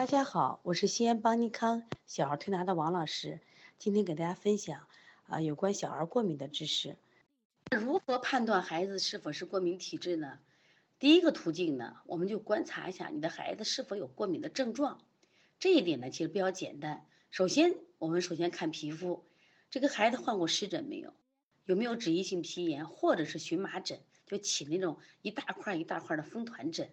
[0.00, 3.38] 大家好，我是西安邦尼康小儿推拿的王老师，
[3.78, 4.86] 今天给大家分享
[5.26, 6.96] 啊有关小儿过敏的知识。
[7.70, 10.38] 如何判断孩子是否是过敏体质呢？
[10.98, 15.02] 第一个途径呢，我们就观察一下你的孩子是否有过敏的症状。
[15.58, 17.04] 这一点呢，其实比较简单。
[17.30, 19.26] 首先，我们首先看皮肤，
[19.70, 21.12] 这个孩子患过湿疹没有？
[21.66, 24.00] 有没有脂溢性皮炎或者是荨麻疹？
[24.24, 26.88] 就起那种一大块一大块的风团疹。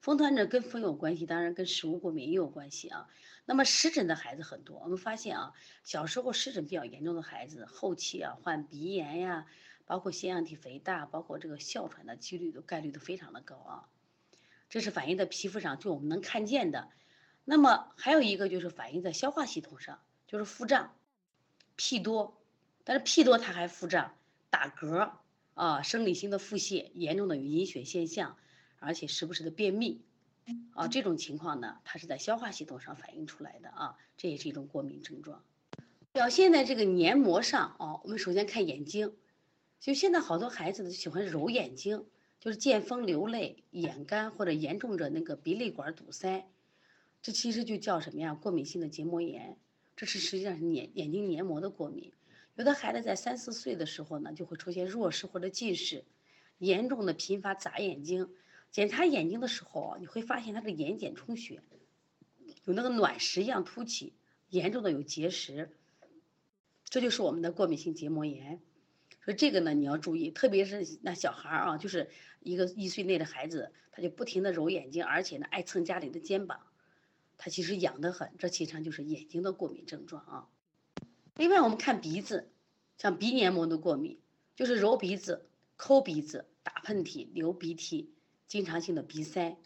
[0.00, 3.08] 风团疹跟风有关系，当然跟食物过敏也有关系啊。
[3.44, 5.52] 那么湿疹的孩子很多，我们发现啊，
[5.82, 9.46] 小时候湿疹比较严重的孩子，后期啊患鼻炎呀，
[9.86, 13.88] 包括腺样体肥大，包括这个哮喘的几率都概率都非常的高啊。
[14.68, 16.90] 这是反映在皮肤上，就我们能看见的。
[17.44, 20.94] 那么还有一个就是反映在消化系统上，就是腹胀、
[21.74, 22.38] 屁多，
[22.84, 24.14] 但是屁多它还腹胀、
[24.50, 25.12] 打嗝
[25.54, 28.36] 啊，生理性的腹泻，严重的有阴血现象。
[28.78, 30.00] 而且时不时的便秘，
[30.72, 35.44] 啊，这种情况呢，它是在消化系统上反映出来的啊，这也是一种过敏症状。
[36.12, 39.14] 表现在这个黏膜上啊，我们首先看眼睛，
[39.78, 42.06] 就现在好多孩子都喜欢揉眼睛，
[42.40, 46.48] 就是见风流泪、眼干或者严重者那个鼻泪管堵塞，
[47.20, 48.34] 这其实就叫什么呀？
[48.34, 49.56] 过敏性的结膜炎，
[49.96, 52.12] 这是实际上是眼眼睛黏膜的过敏。
[52.56, 56.04] 有的孩子在三四岁的时候呢，就会出现弱视或者近视，
[56.58, 58.28] 严重的频发眨眼睛。
[58.70, 61.62] 检查眼睛的时候啊，你会发现他的眼睑充血，
[62.64, 64.14] 有那个卵石一样凸起，
[64.50, 65.70] 严重的有结石，
[66.84, 68.60] 这就是我们的过敏性结膜炎。
[69.24, 72.08] 所以这个呢你要注意，特别是那小孩儿啊，就是
[72.40, 76.60] 一个一岁内的孩子，他就不停的揉眼睛，而且呢爱蹭家里的肩膀，
[77.36, 80.48] 他其实痒得很，这其实就是眼睛的过敏症状啊。
[81.36, 82.50] 另外我们看鼻子，
[82.96, 84.20] 像鼻黏膜的过敏，
[84.56, 88.12] 就是揉鼻子、抠鼻子、打喷嚏、流鼻涕。
[88.48, 89.58] 经常性的鼻塞，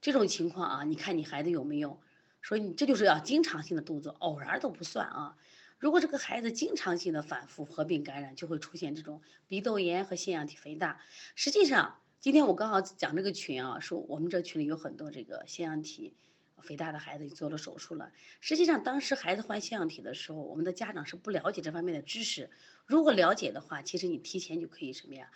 [0.00, 1.98] 这种情况啊，你看你孩子有没有？
[2.42, 5.36] 所以你这就是要经常性的动作，偶然都不算啊。
[5.78, 11.00] 如果这个孩子经常性的反复合并感染，就会出现这种鼻窦炎和腺样体肥大。
[11.34, 16.14] 实际上，今天我刚好讲这个群啊，说我们这群里有很多这个腺样体
[16.60, 18.12] 肥大的孩子做了手术了。
[18.40, 22.50] 实际上，当时孩子患腺样体的时候，我们的家长是不了解这方面的知识。
[22.86, 25.30] 如果了解的话，其实你提前就可以什么呀？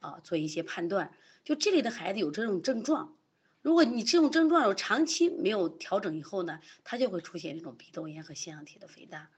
[0.00, 1.12] 啊，做一些判断，
[1.44, 3.16] 就这类的孩子有这种症状，
[3.62, 9.30] 如果你这种症状有长期没有调整以后呢，他就会出现这种鼻窦炎和腺样体的肥大。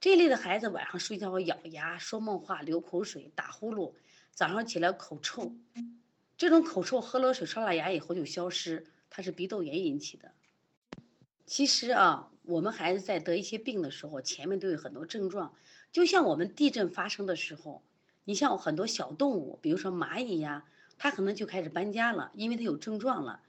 [0.00, 3.94] 这类的孩子晚上睡觉会咬牙、说梦话、流口水、打呼噜，
[4.32, 5.54] 早上起来口臭，
[6.36, 10.32] 这种口臭喝了水刷了牙以后就消失，它是鼻窦炎引起的。
[11.46, 15.54] 其实啊，我们孩子在得一些病的时候，前面都有很多症状，
[15.92, 17.84] 就像我们地震发生的时候。
[18.30, 20.64] 你像很多小动物，比如说蚂蚁呀，
[20.98, 23.42] 它可能就开始搬家了，因为它有症状了。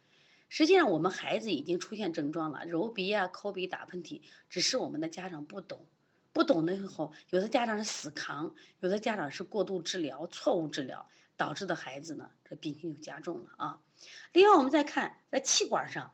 [0.49, 5.85] 实际上，我们孩子已经出现症状了，揉鼻啊、抠鼻、打喷嚏，只是我们的家长不懂，
[6.33, 13.79] 不懂的时候，有的家长是死扛，有的家长是过度治疗、错误治疗导致的孩子呢，这病情就加重了啊。
[14.33, 16.11] 另外，我们再看在气管上，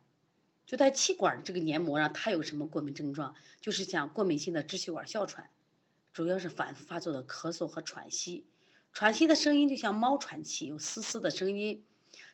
[0.65, 3.33] 就在气管这个黏膜上，它有什么过敏症状？
[3.61, 5.49] 就是像过敏性的支气管哮喘，
[6.11, 8.45] 主要是反复发作的咳嗽和喘息。
[8.97, 11.85] 喘息的声音就像猫喘气，有嘶嘶的声音。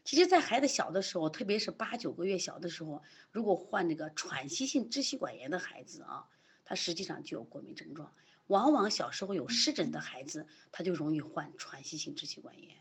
[0.05, 3.03] 其实，在孩子小的时候，特别是八九个月小的时候，
[3.33, 6.25] 如果患这个喘息性支气管炎的孩子啊，
[6.63, 8.13] 他实际上就有过敏症状。
[8.47, 12.77] 往往小时候有湿疹的孩子，他就容易患喘息性支气管炎。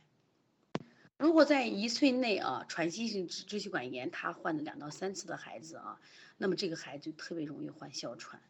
[1.16, 5.98] 如果在一岁内啊，喘息性支支气管炎他患了两到三次的孩子啊，
[6.38, 8.40] 那么这个孩子就特别容易患哮喘。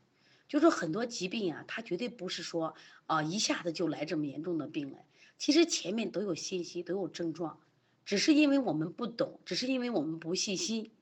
[0.47, 2.75] 就说很多疾病啊，他绝对不是说
[3.07, 5.07] 啊一下子就来这么严重的病来。
[5.43, 7.59] 其实前面都有信息，都有症状，
[8.05, 10.93] 只是因为我们不懂，只是因为我们不细心，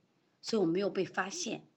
[0.41, 1.69] 所以我们没有被发现，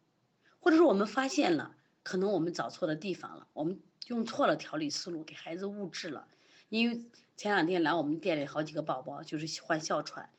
[0.61, 6.25] 或者说我们发现了，可能我们找错了地方了，我们用错了调理思路，给孩子误治了。
[6.69, 7.03] 因为
[7.35, 10.29] 前两天来我们店里好几个宝宝就是患哮喘，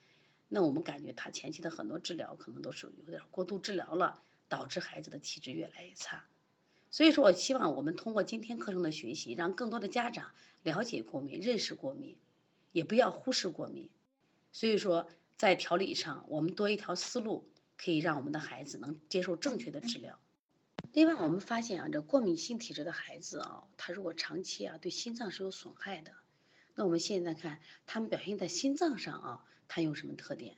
[0.49, 6.25] 那我们感觉他前期的很多治疗可能都是有点过度治疗了，导致孩子的体质越来越差。
[6.95, 10.31] 所以说我希望我们通过今天课程的学习，让更多的家长
[10.63, 12.17] 了解过敏、认识过敏，
[12.71, 13.91] 也不要忽视过敏。
[14.53, 20.21] 所以说，在调理上，我们多一条思路，可以让我们的孩子能接受正确的治疗。
[20.93, 26.13] 另外，我们发现啊，这过敏性体质的孩子啊，他如果长期啊对心脏是有损害的，
[26.77, 30.57] 那我们现在看他们表现在心脏上啊，他有什么特点？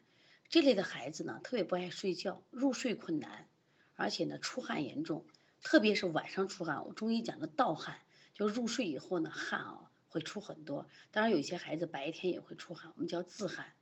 [0.50, 3.49] 这类的孩子呢，特别不爱睡觉，入睡困难，
[3.94, 5.25] 而且呢出汗严重。
[5.67, 7.99] 特别是晚上出汗，我中医讲的盗汗，
[8.35, 10.87] 就入睡以后呢，汗啊会出很多。
[11.11, 13.73] 当然，有些孩子白天也会出汗，我们叫自汗。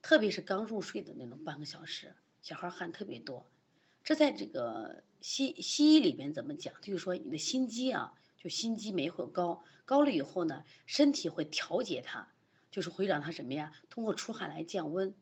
[0.00, 3.50] 特别是刚入睡的那种半个小时，小孩汗特别多。
[4.04, 6.72] 这在这个西西医里边怎么讲？
[6.80, 12.28] 就是说你的心肌啊，就心肌酶会高，高了以后呢，身体会调节它，
[12.70, 13.72] 就是会让它什么呀？
[13.90, 15.12] 通过出汗来降温。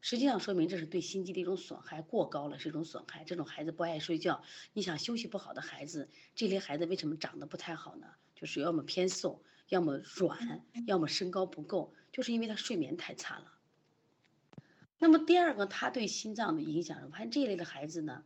[0.00, 3.24] 实际上说明这是对心肌的一种损害，过高了是一种损害。
[3.24, 4.42] 这种孩子不爱睡觉，
[4.72, 8.06] 你想休息不好的孩子，这类孩子为什么长得不太好呢？
[8.34, 13.52] 就是要么偏瘦，要么软，要么身高不够，就是因为他睡眠太差了。
[15.00, 18.24] 那么第二个，他对心脏的影响，我发现这一类的孩子呢，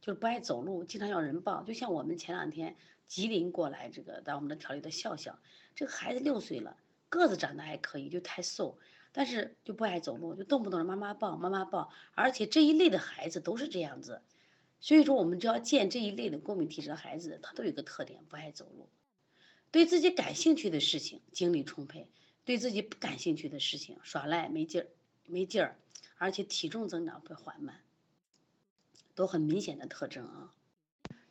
[0.00, 1.62] 就是不爱走路，经常要人抱。
[1.62, 2.76] 就像我们前两天
[3.06, 5.38] 吉林过来这个到我们的调理的笑笑，
[5.76, 6.76] 这个孩子六岁了，
[7.08, 8.76] 个子长得还可以，就太瘦。
[9.12, 14.22] 但是就不爱走路，就动不动让妈妈抱，妈妈抱，而且这一类的孩子都是这样子，
[14.80, 18.88] 所以说我们只要见这一类的过敏体质的孩子，他都有个特点，不爱走路，
[19.70, 22.08] 对自己感兴趣的事情精力充沛，
[22.44, 24.86] 对自己不感兴趣的事情耍赖没劲儿，
[25.26, 25.76] 没劲儿，
[26.16, 27.80] 而且体重增长会缓慢，
[29.14, 30.54] 都很明显的特征啊。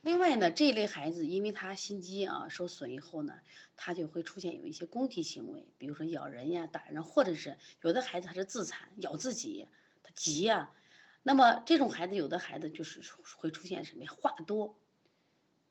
[0.01, 3.39] 另外呢，这一类孩子，因为他心肌啊受损以后呢，
[3.75, 9.67] 他就会出现有一些攻击行为，比如说咬人呀、打人，或者是有的孩子他是自残，咬自己，
[10.01, 10.71] 他急呀。
[11.23, 13.01] 那么这种孩子，有的孩子就是
[13.37, 14.11] 会出现什么呀？
[14.11, 14.75] 话多。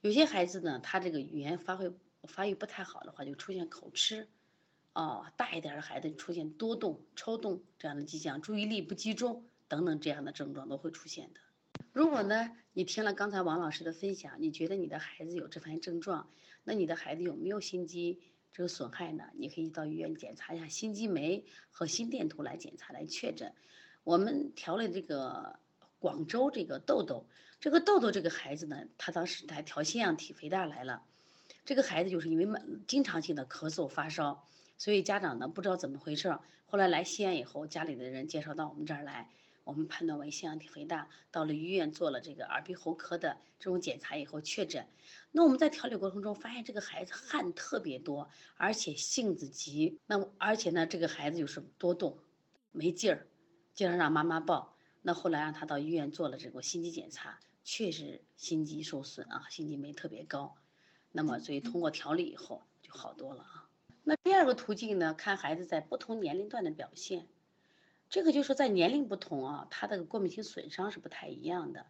[0.01, 1.93] 有些孩子呢，他这个语言发挥
[2.23, 4.29] 发育不太好的话，就出现口吃。
[4.93, 11.41] 啊，大一点的孩子出现多动、抽动这样的迹象，注意力不集中等等这样的症状都会出现的。
[11.93, 16.29] 如果呢，你听了刚才王老师的分享，你觉得你的孩子有这方面症状，
[16.63, 18.21] 那你的孩子有没有心肌
[18.53, 19.25] 这个损害呢？
[19.35, 23.53] 你可以到医院检查一下心肌酶和心电图来检查来确诊。
[24.05, 25.59] 我们调了这个
[25.99, 27.27] 广州这个豆豆，
[27.59, 31.03] 这个豆豆这个孩子呢，他当时还调腺样体肥大来了，
[31.65, 34.47] 这个孩子就是因为经常性的咳嗽发烧，
[34.79, 39.29] 所以家长呢不知道怎么回事，后来来西安以后，家里的人介绍到我们这儿来。
[39.71, 44.85] 我们判断为腺样体肥大，到了医院做了这个耳鼻喉科的这种检查以后确诊。
[45.31, 50.01] 那我们在调理过程中发现这个孩子汗特别多，而且性子急。
[50.07, 52.19] 那而且呢，这个孩子就是多动，
[52.73, 53.29] 没劲儿，
[53.73, 54.75] 经常让妈妈抱。
[55.03, 60.57] 那后来让他到医院做了这个心肌检查，确实心肌受损啊，心肌酶特别高。
[61.13, 63.69] 那么所以通过调理以后就好多了啊。
[64.03, 67.29] 那第二个途径呢，看孩子在不同年龄段的表现。
[68.11, 71.87] 这个就是在年龄不同啊，他的过敏性损伤是不太一样的。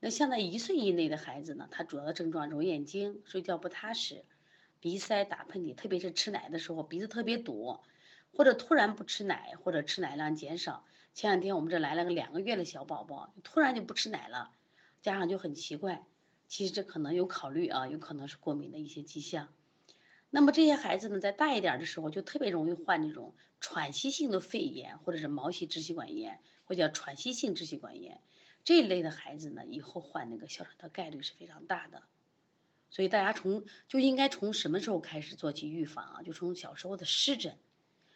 [0.00, 4.24] 那像在一岁以内的孩子呢，他主要的症状揉眼睛、睡觉不踏实、
[4.80, 7.78] 鼻塞、打喷嚏，特别是吃奶的时候鼻子特别堵，
[8.34, 10.84] 或者突然不吃奶，或者吃奶量减少。
[11.14, 14.50] 前两天我们这来了个两个月的小宝宝，突然就不吃奶了，
[15.00, 16.04] 家长就很奇怪。
[16.48, 19.48] 其实这可能有考虑啊，有可能是过敏的一些迹象。
[20.34, 28.18] 那么这些孩子呢，在大一点的时候就特别容易患这种喘息性的肺炎，或者是毛细支气管炎，或叫喘息性支气管炎。
[28.64, 32.02] 这一类的孩子呢，以后患那个哮喘的概率是非常大的。
[32.88, 36.22] 所以大家从就应该从什么时候开始做起预防啊？
[36.22, 37.58] 就从小时候的湿疹。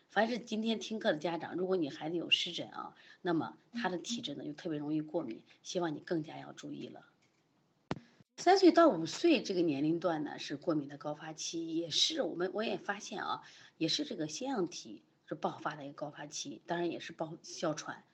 [0.08, 7.04] 凡是今天听课的家长，如果你孩子有湿疹啊，那么他的体质呢就特别容易过敏，希望你更加要注意了。
[8.36, 13.40] 三岁到五岁这个年龄段呢，是过敏的高发期，也是我们我也发现啊，
[13.78, 18.04] 也是这个腺样体是爆发的一个高发期，当然也是爆哮喘。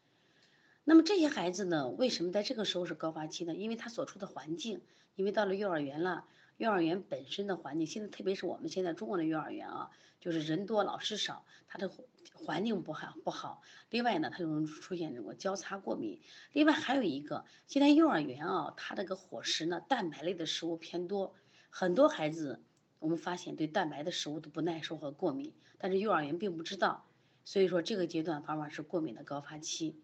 [0.84, 3.54] 那么这些孩子呢，为什么在这个时候是高发期呢？
[3.56, 4.80] 因为他所处的环境，
[5.16, 6.24] 因为到了幼儿园了，
[6.56, 9.90] 幼儿园本身的环境，现在特别是我们现在中国的幼儿园啊，
[10.22, 11.92] 就是人多老师少，他的。
[12.34, 16.20] 环境不好不好，另外呢，他容易出现这个交叉过敏。
[16.52, 21.34] 另外还有一个，现在幼儿园啊，它这个伙食呢，蛋白类的食物偏多，
[21.70, 22.60] 很多孩子
[22.98, 27.06] 我们发现对蛋白的食物都不耐受和过敏，但是幼儿园并不知道，
[27.44, 30.00] 所以说这个阶段往往是过敏的高发期。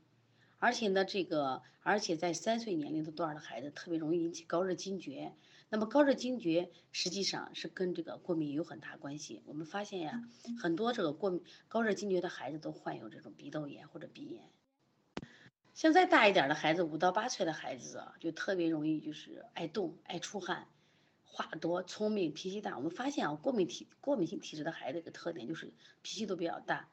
[0.61, 5.33] 而且呢，这个而且在三岁年龄的段的孩子特别容易引起高热惊厥。
[5.71, 9.43] 那么高热惊厥实际上是跟这个过敏有很大关系。
[9.45, 10.23] 我们发现呀，
[10.59, 14.51] 很多这个过敏高热惊厥的孩子都患有这种鼻窦炎或者鼻炎。
[15.75, 20.67] 像再大一点的孩子，五到八岁的孩子啊，就特别容易就是爱动、爱出汗、
[21.25, 22.77] 话多、聪明、脾气大。
[22.77, 25.73] 我们发现啊，过敏体过敏性体质的孩子一个特点就是
[26.03, 26.89] 脾气都比较大。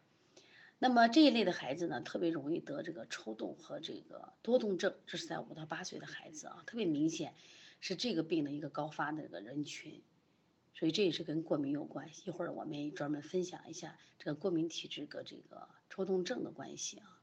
[0.78, 7.34] 那么这一类的孩子呢，特别容易得这个抽动和这个多动症，这是在五到八岁的孩子啊，特别明显。
[7.88, 10.02] 是这个病的一个高发的这个人群，
[10.74, 12.24] 所以这也是跟过敏有关系。
[12.26, 17.22] 一会儿我们专门分享一下这个过敏体质和这个抽动症的关系啊。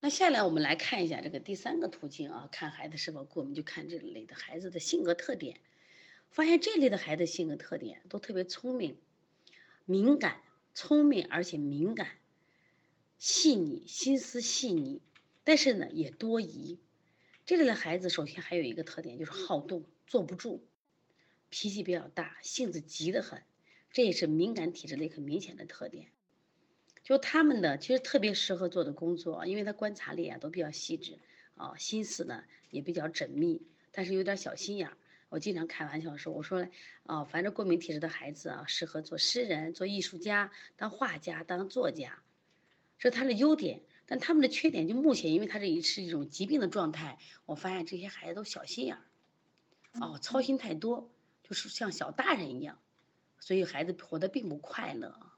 [0.00, 5.58] 那下来我们来看一下这个第三个途径啊，看孩子是否过敏，就看这类的孩子的性格特点。
[6.28, 8.98] 发现这类的孩子性格特点都特别聪明、
[9.86, 10.42] 敏感、
[10.74, 12.18] 聪明而且敏感、
[13.16, 15.00] 细腻、心思细腻，
[15.44, 16.78] 但是呢也多疑。
[17.48, 20.60] 这类的孩子首先还有一个特点就是好动，坐不住，
[21.48, 23.42] 脾气比较大，性子急得很，
[23.90, 26.08] 这也是敏感体质的一个明显的特点。
[27.02, 31.18] 就他们的其实特别适合做的工作，因为他观察力啊都比较细致，
[31.54, 33.62] 啊心思呢也比较缜密，
[33.92, 34.96] 但是有点小心眼儿。
[35.30, 36.68] 我经常开玩笑说，我说，
[37.04, 42.22] 啊，反正过敏体质的孩子啊，适合做诗人、做艺术家、当画家、当作家，
[42.98, 43.80] 这是他的优点。
[44.10, 49.02] 但他们的缺点就目前，因为他这一是一种疾病的状态，我发现这些孩子都小心眼儿，
[50.00, 51.10] 哦，操心太多，
[51.42, 52.78] 就是像小大人一样，
[53.38, 55.20] 所以孩子活得并不快乐。